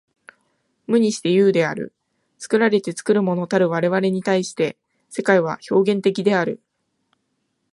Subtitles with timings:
[0.87, 1.93] 無にして有である。
[2.39, 4.75] 作られて作るものたる我々に対して、
[5.11, 6.59] 世界は表現的である。